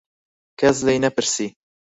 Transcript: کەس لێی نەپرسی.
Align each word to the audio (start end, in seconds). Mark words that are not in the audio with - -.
کەس 0.59 0.77
لێی 0.85 1.01
نەپرسی. 1.05 1.47